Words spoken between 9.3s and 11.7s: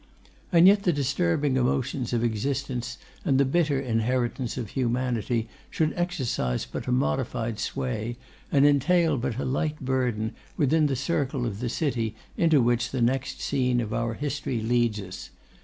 a light burden, within the circle of the